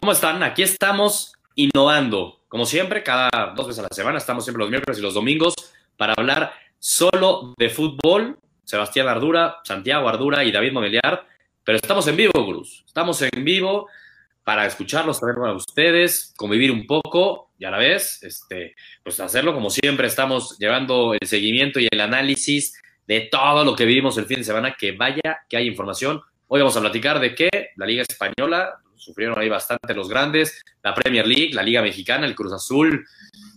[0.00, 0.42] ¿Cómo están?
[0.42, 2.40] Aquí estamos innovando.
[2.48, 5.54] Como siempre, cada dos veces a la semana, estamos siempre los miércoles y los domingos
[5.98, 8.38] para hablar solo de fútbol.
[8.64, 11.26] Sebastián Ardura, Santiago Ardura y David Moneliar.
[11.62, 12.82] Pero estamos en vivo, Cruz.
[12.86, 13.86] Estamos en vivo
[14.44, 19.52] para escucharlos también a ustedes, convivir un poco y a la vez, este, pues hacerlo
[19.52, 20.06] como siempre.
[20.06, 24.44] Estamos llevando el seguimiento y el análisis de todo lo que vivimos el fin de
[24.44, 24.74] semana.
[24.74, 26.22] Que vaya, que hay información.
[26.48, 30.94] Hoy vamos a platicar de qué la Liga Española, sufrieron ahí bastante los grandes, la
[30.94, 33.04] Premier League, la Liga Mexicana, el Cruz Azul,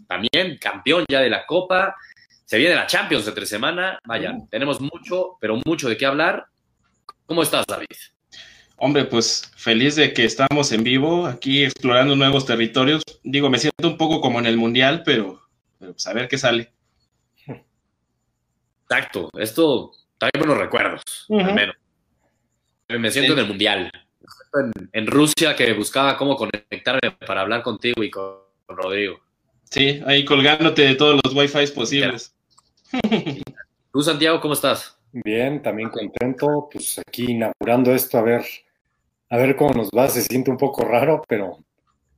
[0.07, 1.95] también campeón ya de la Copa,
[2.45, 6.47] se viene la Champions de tres semanas, vaya, tenemos mucho, pero mucho de qué hablar.
[7.25, 7.87] ¿Cómo estás, David?
[8.77, 13.03] Hombre, pues feliz de que estamos en vivo, aquí explorando nuevos territorios.
[13.23, 15.41] Digo, me siento un poco como en el Mundial, pero,
[15.79, 16.71] pero pues a ver qué sale.
[18.87, 21.75] Exacto, esto trae buenos recuerdos, al menos.
[22.87, 23.91] Me siento en el Mundial
[24.93, 28.35] en, Rusia que buscaba cómo conectarme para hablar contigo y con,
[28.67, 29.19] Rodrigo.
[29.69, 32.35] Sí, ahí colgándote de todos los wifi posibles.
[33.91, 34.97] ¿Tú, Santiago, cómo estás?
[35.11, 38.45] Bien, también contento, pues aquí inaugurando esto, a ver,
[39.29, 41.59] a ver cómo nos va, se siente un poco raro, pero,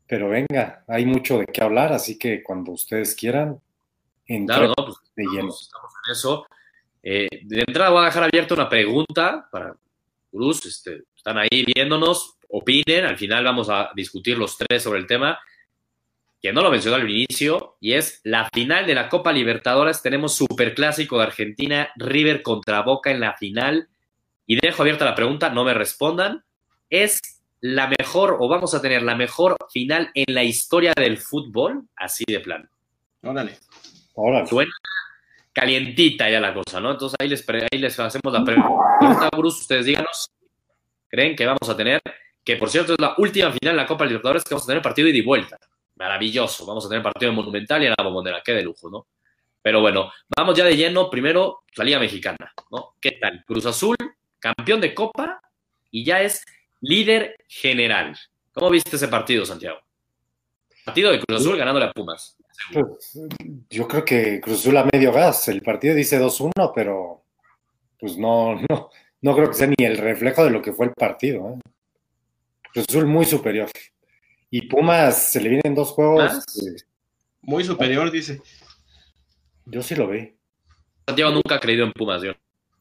[0.07, 3.59] pero venga, hay mucho de qué hablar, así que cuando ustedes quieran,
[4.45, 5.49] claro, no, pues, de lleno.
[5.49, 6.45] Estamos en eso.
[7.03, 9.75] Eh, de entrada voy a dejar abierta una pregunta para
[10.31, 15.07] Cruz, este, están ahí viéndonos, opinen, al final vamos a discutir los tres sobre el
[15.07, 15.39] tema,
[16.41, 20.35] que no lo mencionó al inicio, y es la final de la Copa Libertadores, tenemos
[20.35, 23.89] super clásico de Argentina, River contra Boca en la final,
[24.45, 26.43] y dejo abierta la pregunta, no me respondan,
[26.89, 27.21] ¿es
[27.59, 31.83] la mejor o vamos a tener la mejor final en la historia del fútbol?
[31.95, 32.69] Así de plan.
[33.23, 33.57] Órale.
[34.13, 34.47] Órale.
[34.47, 34.71] Suena
[35.57, 36.91] calientita ya la cosa, ¿no?
[36.91, 40.29] Entonces ahí les, ahí les hacemos la pregunta, Bruce, ustedes díganos
[41.09, 41.99] creen que vamos a tener,
[42.43, 44.83] que por cierto es la última final de la Copa Libertadores que vamos a tener
[44.83, 45.57] partido y vuelta.
[45.95, 49.07] Maravilloso, vamos a tener partido Monumental y a la Bombonera, qué de lujo, ¿no?
[49.59, 52.93] Pero bueno, vamos ya de lleno, primero la Liga Mexicana, ¿no?
[53.01, 53.43] ¿Qué tal?
[53.43, 53.95] Cruz Azul,
[54.37, 55.41] campeón de Copa
[55.89, 56.45] y ya es
[56.81, 58.15] líder general.
[58.53, 59.79] ¿Cómo viste ese partido, Santiago?
[60.87, 62.37] Partido de Cruz Azul ganándole a Pumas.
[62.71, 63.19] Pues,
[63.69, 65.49] yo creo que Cruz Azul a medio gas.
[65.49, 67.23] El partido dice 2-1, pero
[67.99, 68.89] pues no, no,
[69.21, 71.49] no creo que sea ni el reflejo de lo que fue el partido.
[71.49, 71.59] ¿eh?
[72.71, 73.69] Cruz Azul muy superior.
[74.49, 76.31] Y Pumas se le vienen dos juegos.
[76.55, 76.81] Eh,
[77.41, 78.41] muy superior, dice.
[79.65, 80.37] Yo sí lo vi.
[81.05, 82.31] Santiago nunca ha creído en Pumas, yo.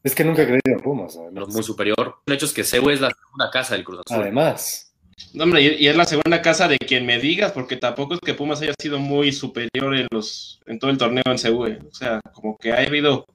[0.01, 1.17] Es que nunca ha creído en Pumas.
[1.49, 2.19] Muy superior.
[2.25, 4.21] El hecho es que Seu es la segunda casa del Cruz Azul.
[4.21, 4.86] Además.
[5.33, 8.35] No, hombre, y es la segunda casa de quien me digas, porque tampoco es que
[8.35, 11.67] Pumas haya sido muy superior en los en todo el torneo en.
[11.67, 11.79] ¿eh?
[11.89, 13.25] O sea, como que ha habido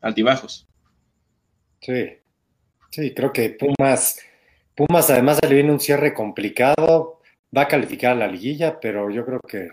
[0.00, 0.66] altibajos.
[1.80, 2.18] Sí.
[2.90, 4.20] Sí, creo que Pumas,
[4.74, 7.20] Pumas además le viene un cierre complicado,
[7.56, 9.68] va a calificar a la liguilla, pero yo creo que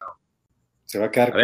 [0.85, 1.41] se va a quedar con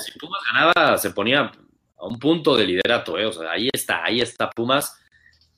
[0.00, 1.52] Si Pumas ganaba, se ponía
[1.98, 3.26] a un punto de liderato, ¿eh?
[3.26, 4.98] o sea, ahí está, ahí está Pumas.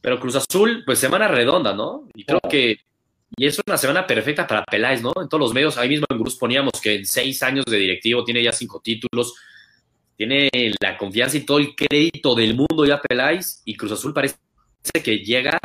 [0.00, 2.08] Pero Cruz Azul, pues semana redonda, ¿no?
[2.14, 2.87] Y creo que
[3.36, 5.12] y es una semana perfecta para Peláez, ¿no?
[5.20, 8.24] En todos los medios, ahí mismo en Cruz poníamos que en seis años de directivo
[8.24, 9.34] tiene ya cinco títulos,
[10.16, 10.50] tiene
[10.80, 14.36] la confianza y todo el crédito del mundo ya Peláez, y Cruz Azul parece
[15.04, 15.58] que llega,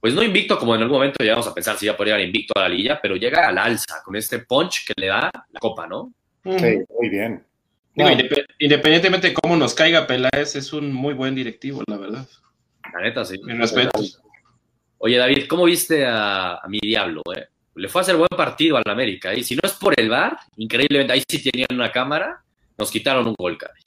[0.00, 2.54] pues no invicto como en algún momento llegamos a pensar si ya podría llegar invicto
[2.56, 5.86] a la liga, pero llega al alza con este punch que le da la copa,
[5.86, 6.12] ¿no?
[6.44, 7.44] Sí, muy bien.
[8.58, 12.26] independientemente de cómo nos caiga Peláez, es un muy buen directivo, la verdad.
[12.92, 13.40] La neta, sí.
[13.46, 14.00] En respeto.
[15.04, 17.22] Oye, David, ¿cómo viste a, mi diablo?
[17.34, 17.48] Eh?
[17.74, 19.34] Le fue a hacer buen partido al América.
[19.34, 22.44] Y si no es por el VAR, increíblemente, ahí sí tenían una cámara,
[22.78, 23.82] nos quitaron un gol, caray.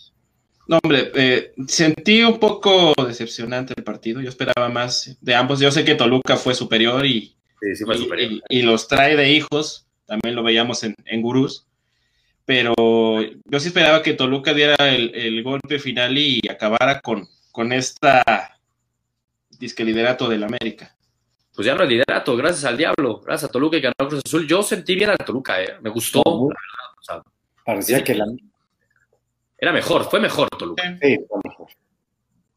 [0.68, 4.20] No, hombre, eh, sentí un poco decepcionante el partido.
[4.20, 5.62] Yo esperaba más de ambos.
[5.62, 7.38] Yo sé que Toluca fue superior y,
[8.50, 9.88] y, los trae de hijos.
[10.06, 11.66] También lo veíamos en, en Gurús.
[12.44, 18.60] Pero yo sí esperaba que Toluca diera el, golpe final y acabara con, con esta
[19.58, 20.95] disque liderato del América.
[21.56, 24.48] Pues ya no es liderato, gracias al diablo, gracias a Toluca y ganó Cruz Azul.
[24.48, 25.78] Yo sentí bien a Toluca, eh.
[25.82, 26.22] me gustó.
[27.64, 28.26] parecía que la,
[29.58, 30.84] era mejor, fue mejor Toluca.
[31.02, 31.68] Sí, fue mejor.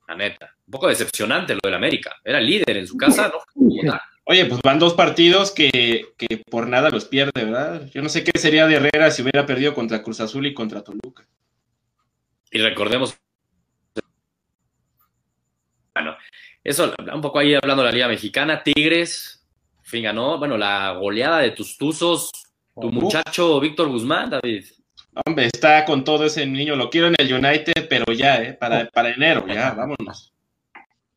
[0.08, 0.54] La neta.
[0.66, 2.16] Un poco decepcionante lo del América.
[2.24, 3.98] Era líder en su casa, ¿no?
[4.24, 6.12] Oye, pues van dos partidos que,
[6.50, 7.88] por nada los pierde, ¿verdad?
[7.94, 10.82] Yo no sé qué sería de Herrera si hubiera perdido contra Cruz Azul y contra
[10.82, 11.26] Toluca.
[12.50, 13.16] Y recordemos.
[15.94, 16.16] Bueno,
[16.64, 19.38] eso, un poco ahí hablando de la Liga Mexicana, Tigres,
[19.82, 22.31] fin, ganó, bueno, la goleada de tus tuzos,
[22.81, 24.64] tu muchacho Víctor Guzmán, David.
[25.26, 26.76] Hombre, está con todo ese niño.
[26.76, 28.52] Lo quiero en el United, pero ya, ¿eh?
[28.52, 28.90] Para, oh.
[28.93, 30.32] para enero, ya, vámonos.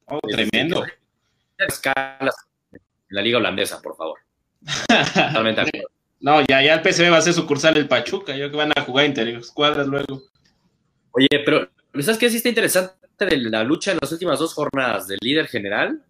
[0.05, 0.83] Oh, tremendo.
[1.57, 1.67] En
[3.09, 4.19] la liga holandesa, por favor.
[4.87, 5.83] Totalmente
[6.19, 8.81] No, ya, ya el PSV va a ser sucursal el Pachuca, yo que van a
[8.81, 10.21] jugar escuadras luego.
[11.11, 11.67] Oye, pero
[11.99, 15.47] ¿sabes qué sí está interesante de la lucha en las últimas dos jornadas del líder
[15.47, 16.03] general?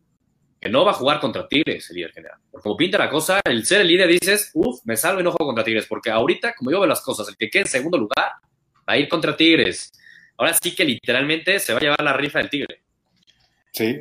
[0.60, 2.38] Que no va a jugar contra Tigres el líder general.
[2.52, 5.32] Porque como pinta la cosa, el ser el líder dices, uff, me salvo y no
[5.32, 5.88] juego contra Tigres.
[5.88, 8.34] Porque ahorita, como yo veo las cosas, el que quede en segundo lugar
[8.88, 9.92] va a ir contra Tigres.
[10.38, 12.82] Ahora sí que literalmente se va a llevar la rifa del Tigre.
[13.72, 14.00] Sí.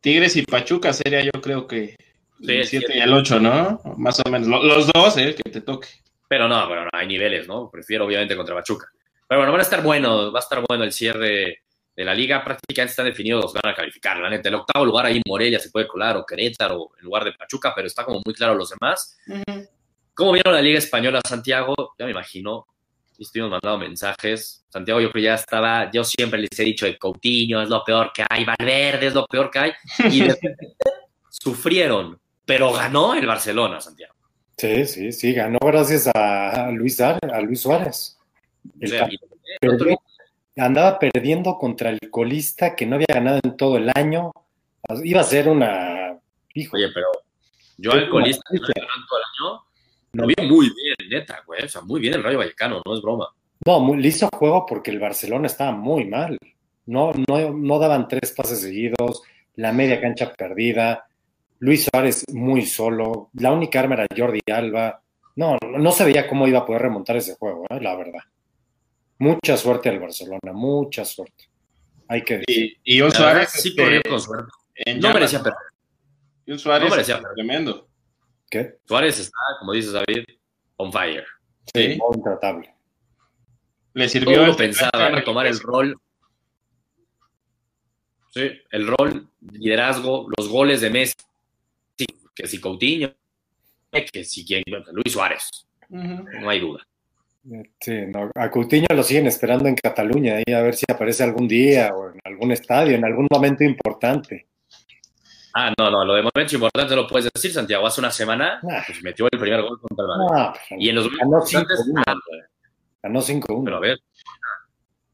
[0.00, 1.96] Tigres y Pachuca sería yo creo que
[2.42, 3.80] el 7 y el 8, ¿no?
[3.96, 4.48] Más o menos.
[4.48, 5.34] Los dos, ¿eh?
[5.34, 5.88] Que te toque.
[6.28, 7.68] Pero no, bueno, no, hay niveles, ¿no?
[7.70, 8.86] Prefiero obviamente contra Pachuca.
[9.28, 11.62] Pero bueno, va a estar bueno, va a estar bueno el cierre
[12.00, 12.42] de la liga.
[12.42, 14.18] Prácticamente están definidos los van a calificar.
[14.18, 17.32] La neta, el octavo lugar ahí Morelia se puede colar o Querétaro en lugar de
[17.32, 19.18] Pachuca, pero está como muy claro los demás.
[20.14, 21.74] ¿Cómo vieron la liga española, Santiago?
[21.98, 22.66] Ya me imagino.
[23.18, 24.64] Estuvimos mandando mensajes.
[24.70, 27.84] Santiago, yo creo que ya estaba, yo siempre les he dicho de Coutinho es lo
[27.84, 29.72] peor que hay, Valverde es lo peor que hay.
[30.10, 30.36] Y de
[31.28, 34.14] sufrieron pero ganó el Barcelona, Santiago.
[34.56, 38.18] Sí, sí, sí, ganó gracias a Luis, a Luis Suárez.
[40.56, 44.32] Andaba perdiendo contra el colista que no había ganado en todo el año.
[45.04, 46.18] Iba a ser una.
[46.72, 47.06] Oye, pero
[47.78, 49.62] yo al colista que no había ganado todo el año
[50.12, 51.64] lo vi muy bien, neta, güey.
[51.64, 53.28] O sea, muy bien el Rayo Vallecano, no es broma.
[53.64, 56.36] No, le hizo juego porque el Barcelona estaba muy mal.
[56.86, 59.22] No, no, no daban tres pases seguidos,
[59.54, 61.06] la media cancha perdida
[61.60, 65.02] Luis Suárez muy solo, la única arma era Jordi Alba.
[65.36, 67.80] No, no se veía cómo iba a poder remontar ese juego, ¿eh?
[67.80, 68.20] la verdad.
[69.20, 71.44] Mucha suerte al Barcelona, mucha suerte.
[72.08, 72.78] Hay que decir.
[72.82, 73.50] Y, un Suárez.
[73.50, 74.50] Sí, este, con suerte.
[74.96, 75.58] No merecía perder.
[76.46, 77.34] Y un Suárez no merecía perder.
[77.34, 77.88] tremendo.
[78.50, 78.78] ¿Qué?
[78.84, 80.24] Suárez está, como dices David,
[80.76, 81.24] on fire.
[81.72, 81.98] Sí.
[81.98, 82.74] Muy intratable.
[83.92, 84.46] Le sirvió.
[84.46, 85.96] Todo pensaba para tomar el rol.
[88.30, 91.14] Sí, el rol, liderazgo, los goles de Messi
[92.34, 93.12] que si Coutinho,
[94.12, 94.62] que si quien,
[94.92, 96.86] Luis Suárez, no hay duda.
[97.80, 97.96] Sí,
[98.34, 102.10] a Coutinho lo siguen esperando en Cataluña, ahí a ver si aparece algún día o
[102.10, 104.46] en algún estadio, en algún momento importante.
[105.54, 107.86] Ah, no, no, lo de momento importante lo puedes decir, Santiago.
[107.86, 108.82] Hace una semana ah.
[108.86, 110.60] pues, metió el primer gol contra el Madrid.
[110.68, 112.02] Pues, y en los ganó 5-1.
[112.06, 112.14] Ah,
[113.02, 113.64] ganó 5-1.
[113.64, 113.98] Pero a ver,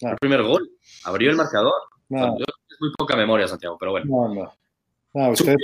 [0.04, 0.10] ah.
[0.10, 0.68] el primer gol,
[1.04, 1.72] abrió el marcador.
[2.10, 4.06] es muy poca memoria, Santiago, pero bueno.
[4.08, 4.52] No, no.
[5.14, 5.56] no ustedes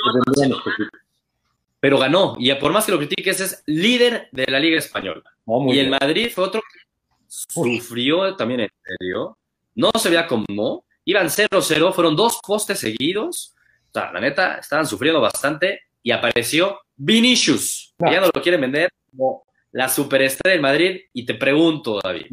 [1.83, 2.37] pero ganó.
[2.39, 5.25] Y por más que lo critiques, es líder de la Liga Española.
[5.67, 6.79] y el Madrid fue otro que
[7.27, 9.37] sufrió también en serio.
[9.75, 10.85] No se veía como.
[11.05, 13.57] Iban 0-0, fueron dos postes seguidos.
[13.89, 15.81] O sea, la neta, estaban sufriendo bastante.
[16.05, 19.43] Y apareció Vinicius, que ya no lo quieren vender como
[19.73, 21.01] la superestrella del Madrid.
[21.13, 22.27] Y te pregunto, David,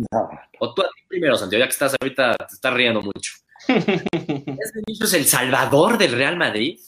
[0.59, 3.31] o tú a ti primero, Santiago, ya que estás ahorita, te estás riendo mucho.
[3.67, 6.79] ¿Es Vinicius el salvador del Real Madrid?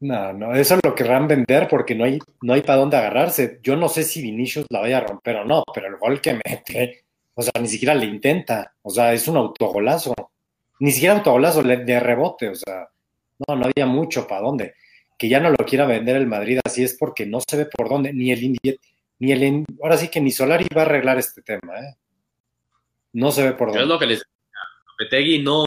[0.00, 3.60] No, no, eso lo querrán vender porque no hay, no hay para dónde agarrarse.
[3.62, 6.32] Yo no sé si Vinicius la vaya a romper o no, pero el gol que
[6.44, 7.04] mete,
[7.34, 8.74] o sea, ni siquiera le intenta.
[8.82, 10.14] O sea, es un autogolazo.
[10.78, 12.88] Ni siquiera autogolazo de rebote, o sea,
[13.46, 14.74] no, no había mucho para dónde.
[15.18, 17.90] Que ya no lo quiera vender el Madrid así es porque no se ve por
[17.90, 18.56] dónde, ni el
[19.20, 21.94] ni el ahora sí que ni Solari va a arreglar este tema, ¿eh?
[23.12, 23.82] No se ve por dónde.
[23.82, 24.24] Es lo que les
[24.86, 25.66] Lopetegui no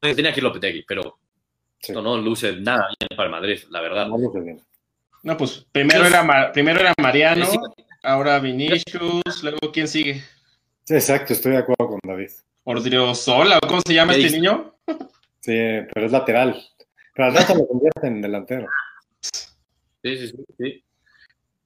[0.00, 1.18] tenía que Lopetegui, pero
[1.88, 4.08] no, no luce nada bien para el Madrid, la verdad.
[4.08, 4.18] No
[5.22, 7.46] No, pues primero era, primero era Mariano,
[8.02, 10.22] ahora Vinicius, luego ¿quién sigue?
[10.84, 12.30] Sí, exacto, estoy de acuerdo con David.
[13.14, 14.74] Sola, ¿cómo se llama este niño?
[15.40, 15.56] Sí,
[15.92, 16.62] pero es lateral.
[17.14, 18.66] Pero al rato lo convierte en delantero.
[19.20, 20.84] Sí, sí, sí,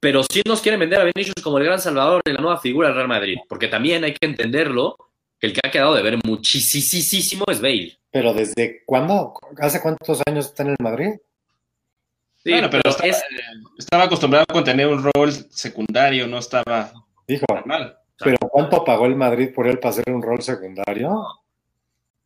[0.00, 2.88] Pero sí nos quieren vender a Vinicius como el gran salvador de la nueva figura
[2.88, 4.96] del Real Madrid, porque también hay que entenderlo,
[5.44, 7.98] que el que ha quedado de ver muchísimo es Bale.
[8.10, 9.34] Pero ¿desde cuándo?
[9.58, 11.10] ¿Hace cuántos años está en el Madrid?
[12.42, 12.82] Sí, bueno, pero,
[13.78, 16.92] estaba, acostumbrado a tener un rol secundario, no estaba
[17.26, 17.96] Dijo, mal.
[18.18, 21.26] ¿Pero cuánto pagó el Madrid por él para hacer un rol secundario?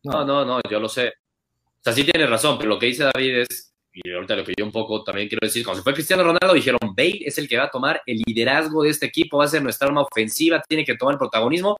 [0.03, 1.07] No, no, no, yo lo sé.
[1.07, 4.53] O sea, sí tiene razón, pero lo que dice David es, y ahorita lo que
[4.57, 7.47] yo un poco también quiero decir, cuando se fue Cristiano Ronaldo, dijeron, Bale es el
[7.47, 10.61] que va a tomar el liderazgo de este equipo, va a ser nuestra arma ofensiva,
[10.67, 11.77] tiene que tomar el protagonismo.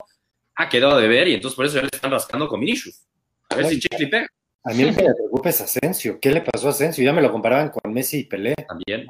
[0.59, 3.05] Ha quedado de ver y entonces por eso ya le están rascando con Vinicius.
[3.47, 4.27] A ver si Chicle pega.
[4.65, 6.19] A mí lo que me preocupa es Asensio.
[6.19, 7.01] ¿Qué le pasó a Asensio?
[7.01, 8.55] Ya me lo comparaban con Messi y Pelé.
[8.67, 9.07] También.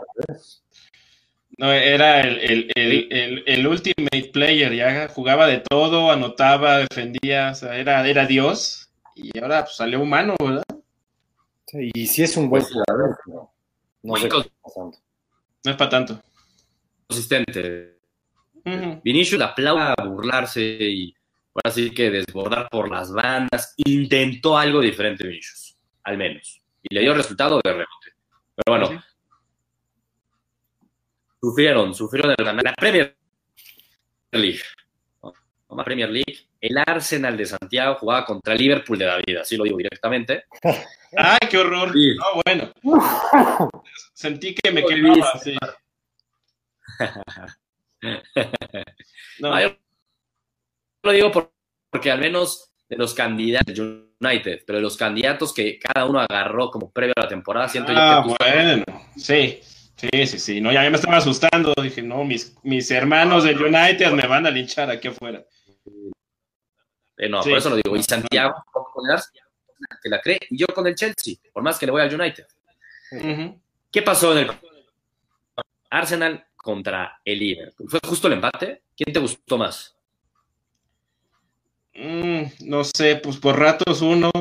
[1.58, 7.76] No, era el, el, el, ultimate player, ya jugaba de todo, anotaba, defendía, o sea,
[7.76, 8.92] era, era Dios.
[9.16, 10.64] Y ahora pues, salió humano, ¿verdad?
[11.66, 13.52] Sí, y sí es un buen jugador, no,
[14.04, 16.22] no, no es para tanto.
[17.08, 17.98] Consistente.
[19.04, 21.16] Vinicius aplauda a burlarse y
[21.64, 27.14] así que desbordar por las bandas, intentó algo diferente Vinicius, al menos, y le dio
[27.14, 28.14] resultado de rebote.
[28.56, 29.04] Pero bueno,
[31.42, 33.16] sufrieron, sufrieron el ganar la Premier
[34.32, 34.62] League.
[35.22, 35.84] ¿no?
[35.84, 36.48] Premier League.
[36.62, 40.44] El Arsenal de Santiago jugaba contra el Liverpool de David, así lo digo directamente.
[41.18, 41.96] ¡Ay, qué horror!
[41.96, 42.74] No, bueno.
[44.14, 45.56] Sentí que me quemaba, sí.
[49.40, 49.62] no.
[49.62, 49.78] yo
[51.04, 51.32] lo digo
[51.90, 56.70] porque al menos de los candidatos United, pero de los candidatos que cada uno agarró
[56.72, 58.84] como previo a la temporada, siento ah, yo que bueno,
[59.16, 59.60] sí.
[59.96, 60.62] Sí, sí, sí.
[60.62, 61.74] No, ya me estaba asustando.
[61.82, 65.44] Dije, no, mis, mis hermanos del United me van a linchar aquí afuera.
[67.18, 67.98] Eh, no, por eso lo digo.
[67.98, 69.50] Y Santiago con el Arsenal,
[70.02, 72.46] que la cree, y yo con el Chelsea, por más que le voy al United.
[73.92, 74.52] ¿Qué pasó en el
[75.90, 77.90] Arsenal contra el Liverpool?
[77.90, 78.84] ¿Fue justo el empate?
[78.96, 79.99] ¿Quién te gustó más?
[82.02, 84.32] Mm, no sé, pues por ratos uno,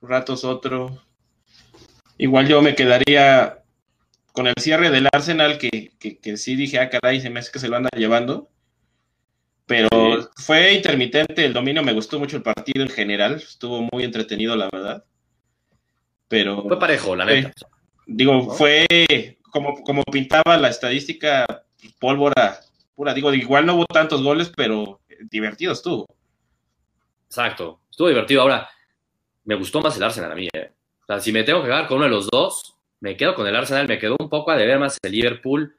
[0.00, 0.98] ratos otro.
[2.16, 3.62] Igual yo me quedaría
[4.32, 7.58] con el cierre del Arsenal, que, que, sí dije, ah, caray, se me hace que
[7.58, 8.48] se lo anda llevando.
[9.66, 9.88] Pero
[10.36, 14.70] fue intermitente el dominio, me gustó mucho el partido en general, estuvo muy entretenido, la
[14.72, 15.04] verdad.
[16.28, 16.62] Pero.
[16.62, 17.52] Fue parejo, la neta.
[18.06, 18.86] digo, fue
[19.50, 21.44] como, como pintaba la estadística,
[21.98, 22.60] pólvora
[22.94, 23.12] pura.
[23.12, 26.06] Digo, igual no hubo tantos goles, pero divertido estuvo.
[27.34, 28.42] Exacto, estuvo divertido.
[28.42, 28.68] Ahora,
[29.42, 30.70] me gustó más el Arsenal a mí, ¿eh?
[31.02, 33.44] O sea, si me tengo que quedar con uno de los dos, me quedo con
[33.48, 35.76] el Arsenal, me quedó un poco a deber más el Liverpool.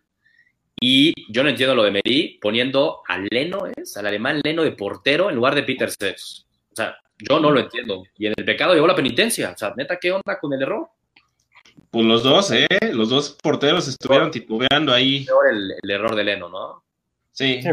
[0.82, 3.96] Y yo no entiendo lo de Meri poniendo a Leno, ¿es?
[3.96, 6.46] Al alemán Leno de portero en lugar de Peter Sess.
[6.74, 8.04] O sea, yo no lo entiendo.
[8.18, 9.52] Y en el pecado llegó la penitencia.
[9.52, 10.90] O sea, neta, ¿qué onda con el error?
[11.90, 12.68] Pues los dos, ¿eh?
[12.92, 15.26] Los dos porteros estuvieron titubeando ahí.
[15.50, 16.84] El, el error de Leno, ¿no?
[17.32, 17.62] Sí.
[17.62, 17.70] sí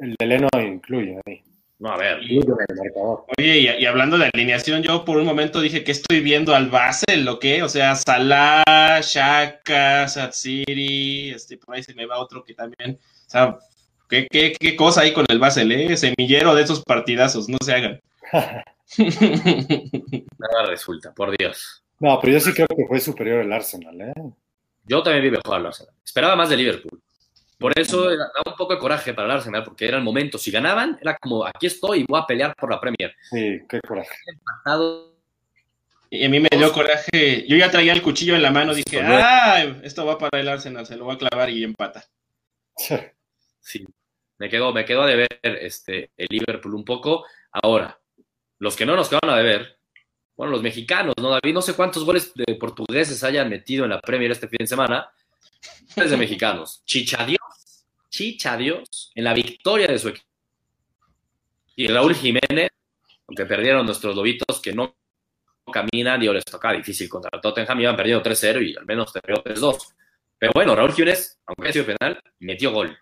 [0.00, 1.42] el de Leno incluye ahí.
[1.84, 2.20] No, a ver.
[3.36, 7.26] Oye, y, hablando de alineación, yo por un momento dije que estoy viendo al Basel,
[7.26, 7.62] ¿lo qué?
[7.62, 13.30] O sea, Salah, Shaka, Satsiri, este, por ahí se me va otro que también, o
[13.30, 13.58] sea,
[14.08, 15.94] ¿qué, qué, qué cosa hay con el Basel, eh?
[15.98, 18.00] Semillero de esos partidazos, no se hagan.
[18.32, 18.64] Nada
[20.66, 21.84] resulta, por Dios.
[22.00, 24.14] No, pero yo sí creo que fue superior el Arsenal, ¿eh?
[24.86, 25.92] Yo también vi mejor al Arsenal.
[26.02, 27.03] Esperaba más de Liverpool.
[27.64, 30.36] Por eso da un poco de coraje para el Arsenal, porque era el momento.
[30.36, 33.16] Si ganaban, era como, aquí estoy y voy a pelear por la Premier.
[33.30, 34.14] Sí, qué coraje.
[36.10, 37.46] Y a mí me dio coraje.
[37.48, 40.84] Yo ya traía el cuchillo en la mano, dije, ah, esto va para el Arsenal,
[40.84, 42.04] se lo va a clavar y empata.
[43.60, 43.86] Sí,
[44.36, 47.24] me quedo, me quedo a deber este, el Liverpool un poco.
[47.50, 47.98] Ahora,
[48.58, 49.78] los que no nos quedan a deber,
[50.36, 51.54] bueno, los mexicanos, ¿no, David?
[51.54, 55.10] No sé cuántos goles de portugueses hayan metido en la Premier este fin de semana.
[55.96, 56.82] de mexicanos.
[58.14, 60.28] Chicha Chicha Dios, en la victoria de su equipo.
[61.74, 62.70] Y Raúl Jiménez,
[63.26, 64.94] aunque perdieron nuestros lobitos que no
[65.72, 69.94] caminan, digo, les toca difícil contra Tottenham, iban perdiendo 3-0 y al menos perdió 3-2.
[70.38, 72.96] Pero bueno, Raúl Jiménez, aunque ha sido penal, metió gol.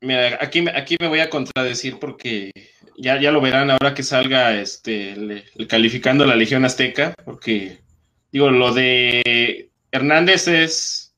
[0.00, 2.50] Mira, aquí, aquí me voy a contradecir porque
[2.96, 7.78] ya, ya lo verán ahora que salga este el calificando la Legión Azteca, porque
[8.32, 11.09] digo, lo de Hernández es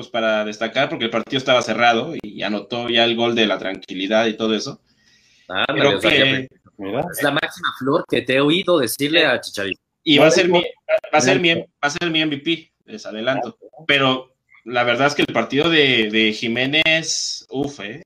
[0.00, 3.58] pues para destacar, porque el partido estaba cerrado y anotó ya el gol de la
[3.58, 4.80] tranquilidad y todo eso.
[5.46, 9.82] Ah, es la máxima flor que te he oído decirle a Chicharito.
[10.02, 13.04] Y va a ser mi, va a ser mi, va a ser mi MVP, les
[13.04, 13.58] adelanto.
[13.86, 14.32] Pero
[14.64, 18.02] la verdad es que el partido de, Jiménez, uff, eh,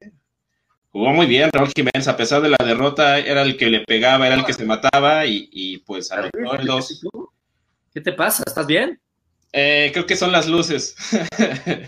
[0.89, 4.27] jugó muy bien Raúl Jiménez, a pesar de la derrota, era el que le pegaba,
[4.27, 7.03] era el que se mataba y, y pues anotó el dos.
[7.93, 8.43] ¿Qué te pasa?
[8.45, 9.01] ¿Estás bien?
[9.57, 10.97] Eh, creo que son las luces.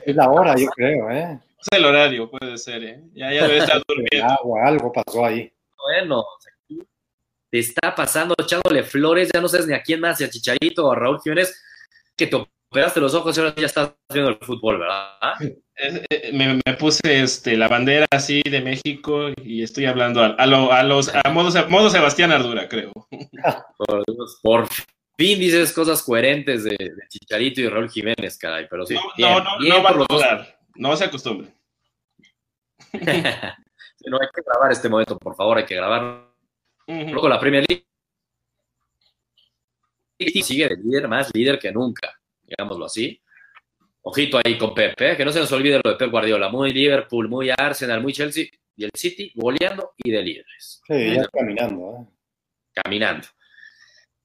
[0.05, 1.41] Es la hora, yo creo, ¿eh?
[1.59, 3.01] Es el horario, puede ser, ¿eh?
[3.13, 4.57] Ya, ya debe estar durmiendo.
[4.65, 5.53] algo pasó ahí.
[5.77, 6.25] Bueno,
[7.51, 10.87] te está pasando echándole flores, ya no sabes ni a quién más, si a Chicharito
[10.87, 11.61] o a Raúl Jiménez,
[12.17, 12.37] que te
[12.71, 15.35] operaste los ojos y ahora ya estás viendo el fútbol, ¿verdad?
[15.77, 21.13] Eh, me, puse este, la bandera así de México y estoy hablando a, a, los
[21.13, 22.93] a modo, modo Sebastián Ardura, creo.
[23.77, 24.05] Por,
[24.43, 24.69] por
[25.17, 26.77] fin dices cosas coherentes de,
[27.09, 28.95] Chicharito y Raúl Jiménez, caray, pero sí.
[29.19, 31.53] No, no, no, va a dudar, no se acostumbre.
[32.93, 36.27] no hay que grabar este momento, por favor, hay que grabar.
[36.87, 37.87] Luego la Premier League
[40.43, 43.21] sigue de líder, más líder que nunca, digámoslo así.
[44.03, 45.17] Ojito ahí con Pepe, ¿eh?
[45.17, 48.47] que no se nos olvide lo de Pep Guardiola, muy Liverpool, muy Arsenal, muy Chelsea,
[48.77, 50.81] y el City goleando y de líderes.
[50.87, 51.91] Sí, ya caminando.
[51.91, 52.07] ¿eh?
[52.73, 53.27] Caminando.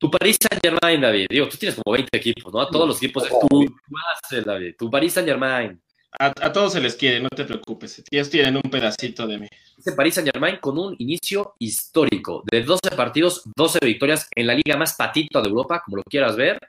[0.01, 1.27] Tu Paris Saint Germain, David.
[1.29, 2.59] Digo, tú tienes como 20 equipos, ¿no?
[2.59, 4.73] A todos los equipos es tu, David.
[4.75, 5.79] Tu Paris Saint Germain.
[6.17, 8.03] A, todos se les quiere, no te preocupes.
[8.09, 9.47] Ellos tienen un pedacito de mí.
[9.77, 14.55] Este Paris Saint Germain con un inicio histórico de 12 partidos, 12 victorias en la
[14.55, 16.59] liga más patito de Europa, como lo quieras ver.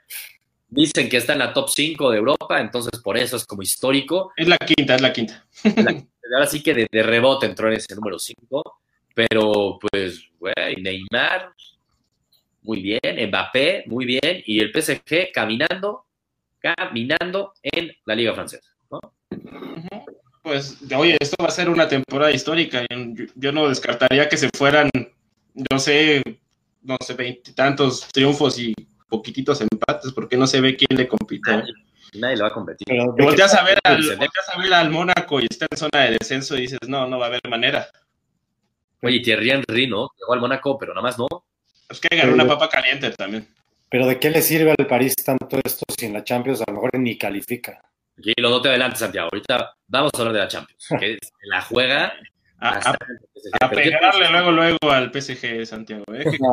[0.68, 4.32] Dicen que está en la top 5 de Europa, entonces por eso es como histórico.
[4.36, 5.46] Es la quinta, es la quinta.
[6.34, 8.80] ahora sí que de, de rebote entró en ese número 5,
[9.14, 11.54] pero pues, güey, Neymar,
[12.62, 16.06] muy bien, Mbappé, muy bien, y el PSG caminando,
[16.60, 19.00] caminando en la Liga Francesa, ¿no?
[20.42, 22.84] Pues, oye, esto va a ser una temporada histórica.
[23.36, 24.90] Yo, no descartaría que se fueran,
[25.70, 26.22] no sé,
[26.82, 28.74] no sé, veintitantos triunfos y
[29.08, 31.62] poquititos empates, porque no se ve quién le compite.
[32.14, 32.86] Nadie, le va a competir.
[33.18, 36.62] volteas a, ver al, a ver al Mónaco y está en zona de descenso y
[36.62, 37.86] dices, no, no va a haber manera.
[39.00, 40.10] Oye, Thierry Henry, ¿no?
[40.18, 41.26] Llegó al Mónaco, pero nada más no.
[41.92, 43.46] Es que ganó una papa caliente también.
[43.88, 46.76] Pero ¿de qué le sirve al París tanto esto si en la Champions a lo
[46.76, 47.78] mejor ni califica?
[48.16, 49.28] Y lo no te adelante, Santiago.
[49.30, 50.86] Ahorita vamos a hablar de la Champions.
[50.98, 52.14] Que la juega.
[52.64, 56.04] A, pegarle luego, luego al PSG, Santiago.
[56.14, 56.24] ¿eh?
[56.38, 56.52] No,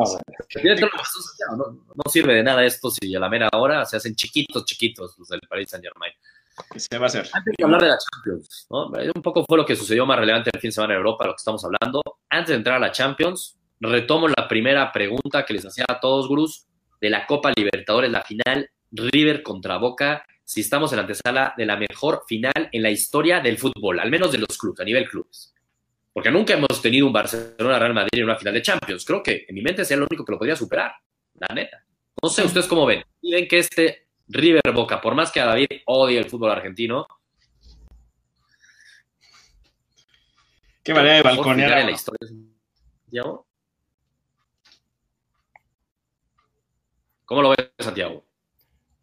[1.94, 5.28] no, sirve de nada esto si a la mera hora se hacen chiquitos, chiquitos los
[5.28, 6.12] del Paris Saint Germain.
[6.72, 7.28] ¿Qué se va a hacer?
[7.32, 8.90] Antes de hablar de la Champions, ¿no?
[9.14, 11.32] un poco fue lo que sucedió más relevante el fin de semana en Europa, lo
[11.32, 12.02] que estamos hablando.
[12.28, 16.28] Antes de entrar a la Champions, retomo la primera pregunta que les hacía a todos,
[16.28, 16.66] gurús,
[17.00, 21.64] de la Copa Libertadores, la final River contra Boca si estamos en la antesala de
[21.64, 25.08] la mejor final en la historia del fútbol, al menos de los clubes, a nivel
[25.08, 25.54] clubes.
[26.12, 29.04] Porque nunca hemos tenido un Barcelona-Real Madrid en una final de Champions.
[29.04, 30.92] Creo que en mi mente sea lo único que lo podría superar,
[31.34, 31.84] la neta.
[32.20, 33.04] No sé ustedes cómo ven.
[33.22, 37.06] Y ven que este River Boca, por más que a David odie el fútbol argentino,
[40.82, 41.84] Qué manera de balconear.
[41.84, 42.28] La historia,
[47.30, 48.24] ¿Cómo lo ves, Santiago?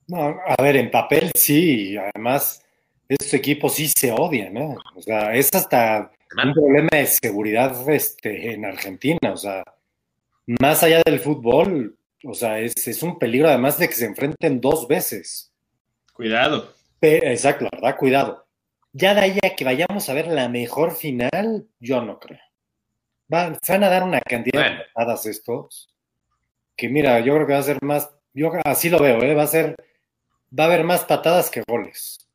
[0.07, 2.61] No, a ver, en papel sí, además
[3.07, 4.75] estos equipos sí se odian, ¿no?
[4.97, 6.11] O sea, es hasta
[6.43, 9.63] un problema de seguridad este, en Argentina, o sea,
[10.59, 14.89] más allá del fútbol, o sea, es, un peligro además de que se enfrenten dos
[14.89, 15.53] veces.
[16.11, 16.73] Cuidado.
[16.99, 18.45] exacto, la verdad, cuidado.
[18.91, 22.41] Ya de ahí a que vayamos a ver la mejor final, yo no creo.
[23.29, 25.87] Van, se van a dar una cantidad de patadas estos,
[26.75, 29.33] que mira, yo creo que va a ser más, yo así lo veo, ¿eh?
[29.33, 29.75] va a ser
[30.57, 32.27] va a haber más patadas que goles.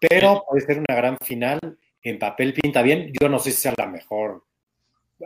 [0.00, 1.60] Pero puede ser una gran final.
[2.02, 3.12] En papel pinta bien.
[3.20, 4.44] Yo no sé si sea la mejor.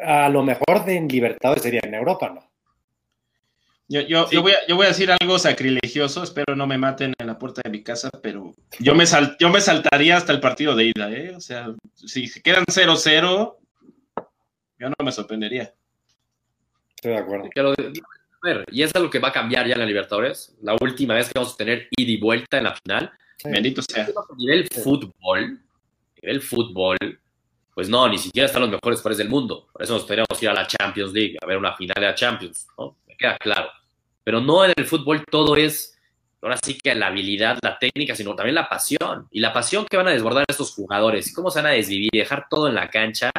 [0.02, 2.50] A lo mejor de en Libertadores sería en Europa, ¿no?
[3.88, 7.82] Yo, voy a, decir algo sacrilegioso, espero no me maten en la puerta de mi
[7.82, 9.04] casa, pero yo me,
[9.38, 11.36] yo me saltaría hasta el partido de ida, ¿eh?
[11.36, 13.56] O sea, si se quedan 0-0,
[14.78, 15.74] yo no me sorprendería.
[16.96, 17.50] Estoy de acuerdo
[18.42, 20.56] ver, y es algo que va a cambiar ya en la Libertadores.
[20.62, 23.10] La última vez que vamos a tener ida y vuelta en la final.
[23.44, 24.04] Bendito sea.
[24.04, 25.60] A nivel fútbol,
[26.22, 26.96] nivel fútbol,
[27.74, 29.68] pues no, ni siquiera están los mejores jugadores del mundo.
[29.72, 32.14] Por eso nos podríamos ir a la Champions League, a ver una final de la
[32.14, 32.96] Champions, ¿no?
[33.08, 33.68] Me queda claro.
[34.22, 35.98] Pero no en el fútbol todo es,
[36.40, 39.26] ahora sí que la habilidad, la técnica, sino también la pasión.
[39.30, 42.10] Y la pasión que van a desbordar estos jugadores, y cómo se van a desvivir,
[42.12, 43.30] dejar todo en la cancha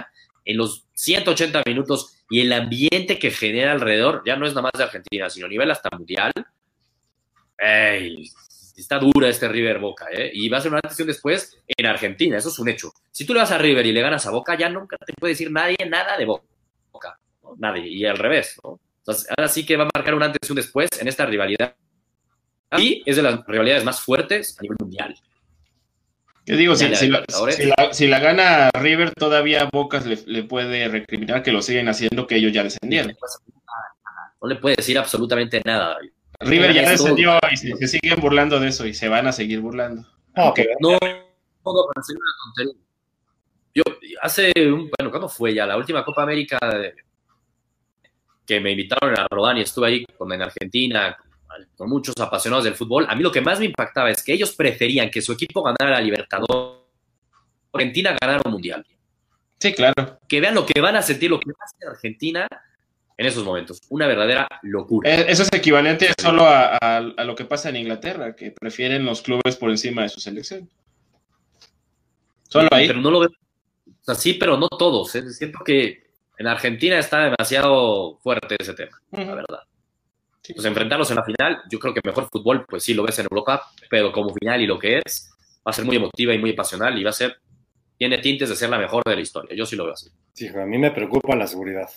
[0.46, 4.72] en los 180 minutos y el ambiente que genera alrededor, ya no es nada más
[4.78, 6.32] de Argentina, sino a nivel hasta mundial.
[8.76, 10.32] está dura este River Boca, ¿eh?
[10.34, 12.92] Y va a ser una antes después en Argentina, eso es un hecho.
[13.12, 15.34] Si tú le vas a River y le ganas a Boca, ya nunca te puede
[15.34, 17.20] decir nadie nada de Boca,
[17.58, 18.80] nadie, y al revés, ¿no?
[19.00, 21.76] Entonces, ahora sí que va a marcar un antes y un después en esta rivalidad.
[22.78, 25.16] Y es de las rivalidades más fuertes a nivel mundial.
[26.46, 26.76] ¿Qué digo?
[26.76, 32.52] Si, la, gana River, todavía Bocas le, puede recriminar que lo siguen haciendo, que ellos
[32.52, 33.16] ya descendieron.
[34.42, 35.98] No le puede decir absolutamente nada.
[36.40, 40.02] River ya descendió y se, siguen burlando de eso y se van a seguir burlando.
[40.36, 42.84] No, no, no, para hacer una tontería.
[43.76, 43.84] Yo,
[44.22, 45.66] hace, un, bueno, ¿cuándo fue ya?
[45.66, 46.60] La última Copa América
[48.46, 51.18] que me invitaron a Rodán y estuve ahí con, en Argentina,
[51.76, 54.54] con muchos apasionados del fútbol, a mí lo que más me impactaba es que ellos
[54.56, 56.84] preferían que su equipo ganara la Libertadores,
[57.74, 58.86] Argentina ganara un mundial.
[59.60, 60.20] Sí, claro.
[60.28, 62.48] Que vean lo que van a sentir, lo que va a hacer Argentina
[63.18, 63.80] en esos momentos.
[63.90, 65.10] Una verdadera locura.
[65.10, 69.56] Eh, eso es equivalente solo a, lo que pasa en Inglaterra, que prefieren los clubes
[69.56, 70.70] por encima de su selección.
[72.50, 72.88] Solo ahí.
[72.88, 73.30] Pero no lo veo.
[74.16, 75.16] sí, pero no todos.
[75.16, 75.30] ¿eh?
[75.32, 76.04] Siento que
[76.38, 79.60] en Argentina está demasiado fuerte ese tema, la verdad.
[80.54, 83.28] Pues enfrentarlos en la final, yo creo que mejor fútbol, pues sí lo ves en
[83.30, 85.32] Europa, pero como final y lo que es,
[85.66, 87.38] va a ser muy emotiva y muy pasional y va a ser,
[87.98, 89.56] tiene tintes de ser la mejor de la historia.
[89.56, 90.10] Yo sí lo veo así.
[90.34, 91.90] Sí, a mí me preocupa la seguridad.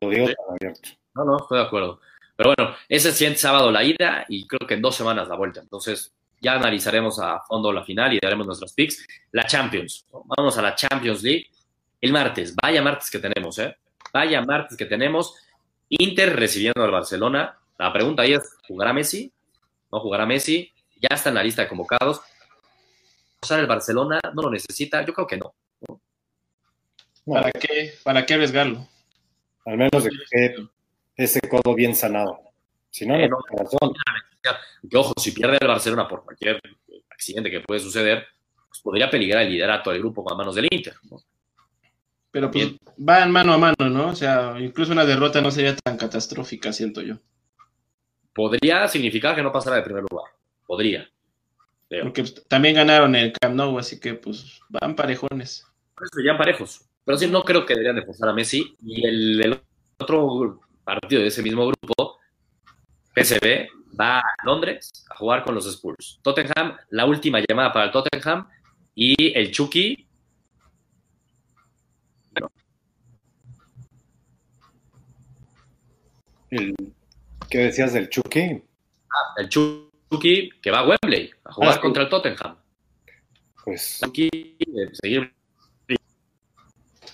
[0.00, 0.90] Lo digo abierto.
[1.14, 2.00] No, no, estoy de acuerdo.
[2.36, 5.60] Pero bueno, ese siguiente sábado la ida y creo que en dos semanas la vuelta.
[5.60, 9.06] Entonces ya analizaremos a fondo la final y daremos nuestros picks.
[9.32, 10.06] La Champions.
[10.36, 11.46] Vamos a la Champions League.
[12.00, 13.76] El martes, vaya martes que tenemos, ¿eh?
[14.12, 15.36] Vaya martes que tenemos.
[15.90, 17.58] Inter recibiendo al Barcelona.
[17.80, 19.32] La pregunta ahí es, ¿jugará Messi?
[19.90, 20.70] ¿No jugará Messi?
[21.00, 22.20] Ya está en la lista de convocados.
[23.42, 24.20] ¿Usar el Barcelona?
[24.34, 25.02] ¿No lo necesita?
[25.02, 25.54] Yo creo que no.
[27.24, 28.86] ¿Para, qué, ¿Para qué arriesgarlo?
[29.64, 30.56] Al menos de que
[31.16, 32.40] ese codo bien sanado.
[32.90, 33.94] Si no, no, razón.
[34.86, 36.60] Que ojo, si pierde el Barcelona por cualquier
[37.08, 38.26] accidente que puede suceder,
[38.68, 40.96] pues podría peligrar el liderato del grupo con manos del Inter.
[42.30, 44.08] Pero pues van mano a mano, ¿no?
[44.08, 47.16] O sea, incluso una derrota no sería tan catastrófica, siento yo.
[48.40, 50.32] Podría significar que no pasara de primer lugar.
[50.66, 51.06] Podría.
[52.02, 55.66] Porque también ganaron el Camp Nou, así que pues van parejones.
[56.10, 56.86] serían parejos.
[57.04, 58.74] Pero sí, no creo que deberían de forzar a Messi.
[58.80, 59.60] Y el,
[59.98, 62.18] otro partido de ese mismo grupo,
[63.14, 63.68] PSV,
[64.00, 66.18] va a Londres a jugar con los Spurs.
[66.22, 68.48] Tottenham, la última llamada para el Tottenham.
[68.94, 70.08] Y el Chucky.
[77.50, 78.62] ¿Qué decías del Chucky?
[79.10, 82.56] Ah, el Chucky que va a Wembley a jugar ah, contra el Tottenham.
[83.64, 84.00] Pues.
[84.02, 85.34] Chucky, eh, seguir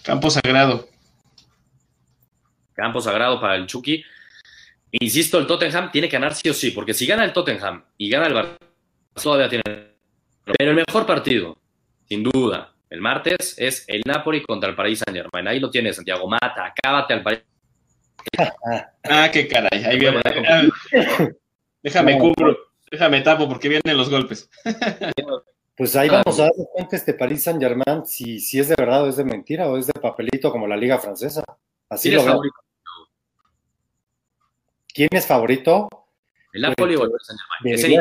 [0.07, 0.89] Campo sagrado.
[2.75, 4.05] Campo sagrado para el Chucky.
[4.93, 8.09] Insisto, el Tottenham tiene que ganar sí o sí, porque si gana el Tottenham y
[8.09, 8.59] gana el Barcelona,
[9.15, 9.65] todavía tiene.
[9.65, 11.59] Pero el mejor partido,
[12.09, 15.49] sin duda, el martes es el Napoli contra el Paris Saint Germain.
[15.49, 17.41] Ahí lo tiene Santiago Mata, acábate al Paris.
[19.05, 19.85] ah, qué caray.
[19.85, 20.21] Ahí viene.
[21.83, 22.57] Déjame cubro,
[22.91, 24.51] déjame tapo porque vienen los golpes.
[25.79, 28.77] Pues ahí ah, vamos a dar cuenta este Paris Saint Germain si, si es de
[28.79, 31.45] verdad o es de mentira o es de papelito como la liga francesa.
[31.91, 32.41] Así lo veo.
[34.89, 35.87] ¿Quién es favorito?
[36.55, 38.01] ¿El Napoli o el Saint Germain?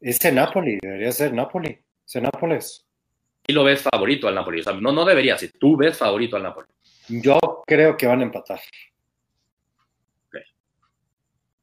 [0.00, 1.78] Es el Napoli, debería ser Napoli.
[2.06, 2.86] Es el Nápoles.
[3.46, 4.60] Y lo ves favorito al Napoli.
[4.60, 6.68] O sea, no, no debería, si tú ves favorito al Napoli.
[7.08, 8.60] Yo creo que van a empatar.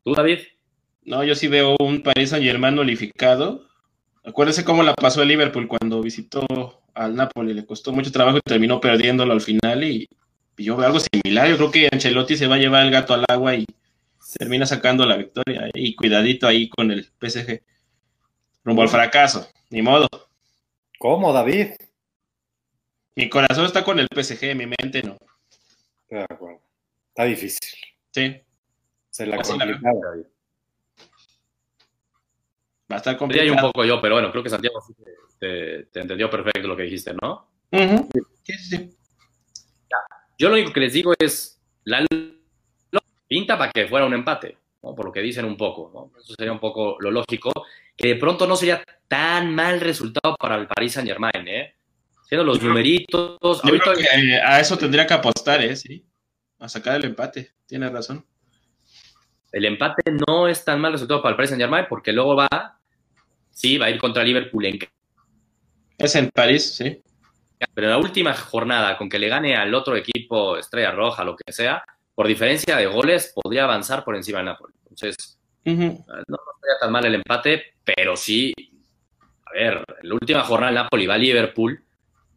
[0.03, 0.39] ¿Tú, David?
[1.03, 3.69] No, yo sí veo un Paris Saint Germain nullificado
[4.23, 6.45] Acuérdese cómo la pasó el Liverpool cuando visitó
[6.93, 10.07] al Napoli, le costó mucho trabajo y terminó perdiéndolo al final y,
[10.57, 13.23] yo veo algo similar, yo creo que Ancelotti se va a llevar el gato al
[13.29, 13.65] agua y
[14.38, 17.62] termina sacando la victoria y cuidadito ahí con el PSG.
[18.65, 20.07] Rumbo al fracaso, ni modo.
[20.99, 21.69] ¿Cómo, David?
[23.15, 25.17] Mi corazón está con el PSG, mi mente no.
[26.09, 27.79] Está difícil.
[28.12, 28.41] Sí.
[29.19, 29.99] Se la complicado.
[32.89, 33.51] Va a estar complicado.
[33.51, 34.82] un poco yo, pero bueno, creo que Santiago
[35.38, 37.49] te, entendió perfecto lo que dijiste, ¿no?
[38.43, 38.95] sí, sí.
[40.38, 42.05] Yo lo único que les digo es, la
[43.27, 44.95] pinta para que fuera un empate, ¿no?
[44.95, 45.91] por lo que dicen un poco.
[45.93, 46.17] ¿no?
[46.17, 47.51] Eso sería un poco lo lógico,
[47.97, 51.75] que de pronto no sería tan mal resultado para el Paris Saint Germain, ¿eh?
[52.25, 53.38] Siendo los numeritos.
[53.41, 55.75] Yo que a eso tendría que apostar, ¿eh?
[55.75, 56.05] Sí.
[56.60, 57.51] A sacar el empate.
[57.65, 58.25] Tienes razón.
[59.51, 62.79] El empate no es tan mal resultado para el Paris Saint Germain porque luego va
[63.59, 64.79] Sí, va a ir contra Liverpool en
[65.97, 67.01] Es en París, sí.
[67.73, 71.35] Pero en la última jornada, con que le gane al otro equipo, Estrella Roja, lo
[71.35, 71.83] que sea,
[72.15, 74.73] por diferencia de goles, podría avanzar por encima del Napoli.
[74.83, 78.53] Entonces, no, sería tan mal el empate, pero sí,
[79.45, 81.83] a ver, en la última jornada el Napoli va a Liverpool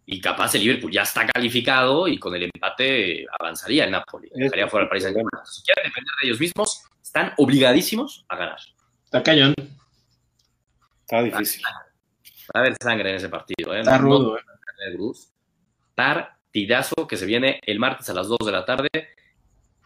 [0.05, 4.67] y capaz el Liverpool ya está calificado y con el empate avanzaría el Napoli, dejaría
[4.67, 5.45] fuera el Paris Saint-Germain.
[5.45, 8.59] Si quieren depender de ellos mismos, están obligadísimos a ganar.
[9.05, 9.55] Está cañón.
[11.03, 11.63] Está difícil.
[11.63, 13.75] Va a haber sangre en ese partido.
[13.75, 13.81] ¿eh?
[13.81, 14.39] Está rudo.
[14.39, 14.41] ¿eh?
[15.95, 18.89] Partidazo que se viene el martes a las 2 de la tarde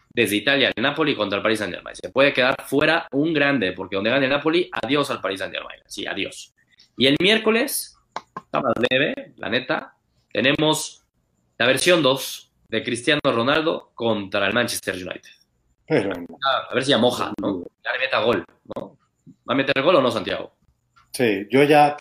[0.09, 1.97] desde Italia, el Napoli contra el Paris Saint Germain.
[1.97, 5.53] Se puede quedar fuera un grande, porque donde gane el Napoli, adiós al Paris Saint
[5.53, 5.81] Germain.
[5.85, 6.55] Sí, adiós.
[6.95, 7.97] Y el miércoles,
[8.35, 9.95] está más leve, la neta,
[10.31, 11.03] tenemos
[11.57, 15.36] la versión 2 de Cristiano Ronaldo contra el Manchester United.
[15.89, 17.63] A ver si ya moja, ¿no?
[17.83, 18.43] Ya le meta gol,
[18.75, 18.97] ¿no?
[19.49, 20.53] ¿Va a meter gol o no, Santiago?
[21.11, 21.95] Sí, yo ya.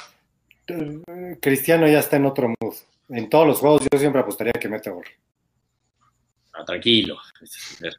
[1.41, 2.75] Cristiano ya está en otro mood.
[3.09, 5.05] En todos los juegos yo siempre apostaría que mete gol.
[6.53, 7.17] Ah, tranquilo.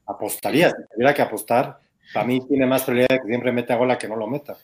[0.06, 1.80] Apostaría, si tuviera que apostar.
[2.14, 4.58] Para mí tiene más probabilidad de que siempre meta gol a que no lo meta.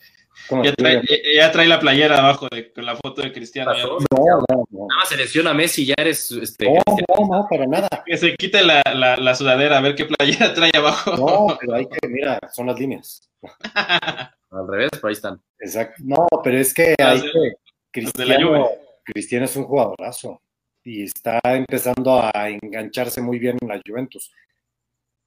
[1.38, 3.72] Ya trae, la playera abajo de, con la foto de Cristiano.
[3.74, 4.88] No, no, no.
[4.88, 6.32] Nada más selecciona Messi ya eres.
[6.32, 7.88] Este, no, no, no, para nada.
[8.06, 11.15] Que se quite la, la, sudadera, a ver qué playera trae abajo.
[11.15, 13.30] No, pero hay que, mira, son las líneas.
[14.52, 15.41] Al revés, pero ahí están.
[15.60, 16.02] Exacto.
[16.06, 17.54] No, pero es que, hay que
[17.91, 18.69] Cristiano,
[19.04, 20.41] Cristiano es un jugadorazo
[20.84, 24.32] y está empezando a engancharse muy bien en la Juventus.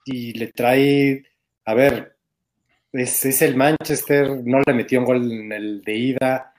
[0.05, 1.25] Y le trae,
[1.65, 2.16] a ver,
[2.99, 6.55] es, es, el Manchester, no le metió un gol en el de ida.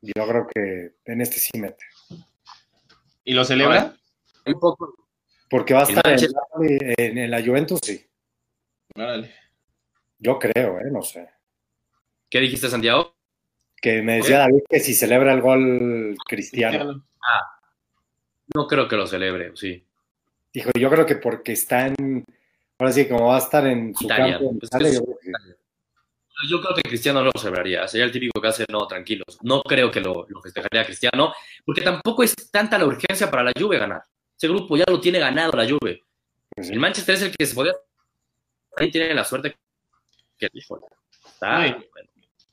[0.00, 1.84] Yo creo que en este sí mete.
[3.24, 3.96] ¿Y lo celebra?
[4.44, 4.94] Un poco.
[5.48, 6.16] Porque va a estar
[6.98, 8.04] en, en, la Juventus, sí.
[8.94, 9.32] Vale.
[10.18, 10.90] Yo creo, ¿eh?
[10.90, 11.28] No sé.
[12.28, 13.14] ¿Qué dijiste, Santiago?
[13.80, 17.04] Que me decía David que si celebra el gol cristiano.
[17.22, 17.60] Ah,
[18.54, 19.84] no creo que lo celebre, sí.
[20.52, 22.24] Dijo, yo creo que porque está en,
[22.78, 25.32] ahora sí, como va a estar en su campo pues yo, creo que...
[26.82, 29.38] Cristiano no lo celebraría, sería el típico que hace, no, tranquilos.
[29.42, 31.32] No creo que lo, festejaría Cristiano,
[31.64, 34.02] porque tampoco es tanta la urgencia para la Juve ganar.
[34.36, 36.02] Ese grupo ya lo tiene ganado la Juve.
[36.56, 37.74] El Manchester es el que se podía...
[38.76, 39.56] Ahí tiene la suerte
[40.38, 40.50] que...
[40.52, 41.66] Está,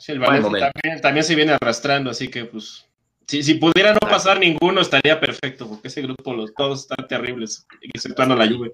[0.08, 2.86] el Valencia también, también se viene arrastrando, así que pues
[3.28, 8.36] si, pudiera no pasar ninguno, estaría perfecto, porque ese grupo, los, todos están terribles, exceptuando
[8.36, 8.72] la lluvia.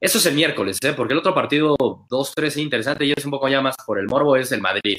[0.00, 0.92] Eso es el miércoles, ¿eh?
[0.92, 4.36] porque el otro partido 2-3 interesante y es un poco ya más por el morbo,
[4.36, 4.98] es el Madrid.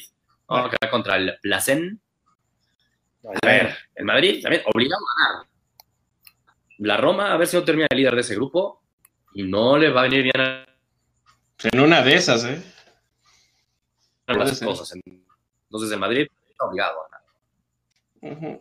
[0.49, 0.69] ¿no?
[0.69, 2.01] Que va contra el Placen.
[3.23, 5.47] A ver, el Madrid también obligado a ganar.
[6.79, 8.81] La Roma, a ver si no termina el líder de ese grupo
[9.33, 10.65] y no le va a venir bien a...
[11.63, 12.61] En una de esas, ¿eh?
[14.27, 14.93] Las cosas.
[15.05, 17.07] Entonces el Madrid está obligado a
[18.21, 18.59] ganar.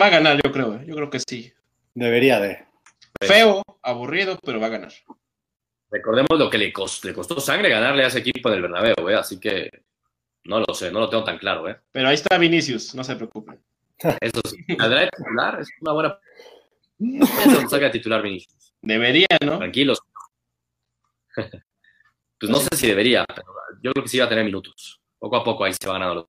[0.00, 0.74] Va a ganar, yo creo.
[0.76, 0.84] ¿eh?
[0.86, 1.52] Yo creo que sí.
[1.94, 2.66] Debería de.
[3.20, 4.92] Feo, aburrido, pero va a ganar.
[5.92, 9.14] Recordemos lo que le costó, le costó sangre ganarle a ese equipo del Bernabéu, ¿eh?
[9.14, 9.70] así que
[10.44, 11.68] no lo sé, no lo tengo tan claro.
[11.68, 11.78] ¿eh?
[11.92, 13.60] Pero ahí está Vinicius, no se preocupen.
[14.20, 15.60] Eso sí, ¿saldrá de titular?
[15.60, 16.18] Es una buena...
[16.98, 18.72] Eso salga de titular Vinicius.
[18.80, 19.58] Debería, ¿no?
[19.58, 20.00] Tranquilos.
[21.36, 23.52] pues no sé si debería, pero
[23.82, 24.98] yo creo que sí va a tener minutos.
[25.18, 26.26] Poco a poco ahí se va ganando los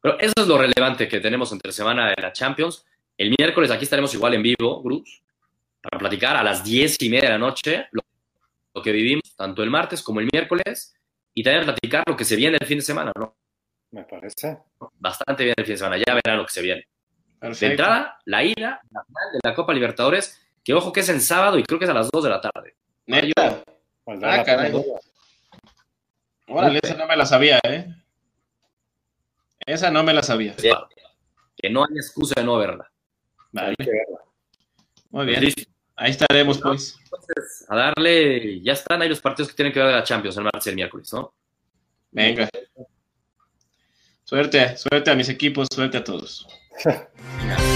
[0.00, 2.84] pero eso es lo relevante que tenemos entre semana de la Champions.
[3.16, 5.22] El miércoles aquí estaremos igual en vivo, Bruce,
[5.82, 8.02] para platicar a las diez y media de la noche lo,
[8.82, 10.94] que vivimos tanto el martes como el miércoles
[11.34, 13.36] y también platicar lo que se viene el fin de semana, ¿no?
[13.90, 14.58] Me parece.
[14.94, 16.86] Bastante bien el fin de semana, ya verán lo que se viene.
[17.40, 21.20] De entrada, la ida, la final de la Copa Libertadores, que ojo que es en
[21.20, 22.76] sábado y creo que es a las 2 de la tarde.
[23.06, 23.62] ¿Neta?
[24.22, 24.72] Ah, caray.
[26.48, 27.86] Órale, esa no me la sabía, ¿eh?
[29.64, 30.54] Esa no me la sabía.
[31.56, 32.90] Que no hay excusa de no verla.
[33.52, 33.76] Vale.
[35.10, 35.52] Muy bien.
[35.98, 36.96] Ahí estaremos, pues.
[37.02, 40.36] Entonces, a darle, ya están ahí los partidos que tienen que ver de la Champions
[40.36, 41.34] el martes y el miércoles, ¿no?
[42.12, 42.48] Venga.
[44.22, 46.46] Suerte, suerte a mis equipos, suerte a todos.